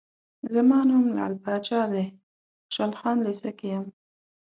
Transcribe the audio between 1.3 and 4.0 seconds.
پاچا دی، خوشحال خان لېسه کې یم.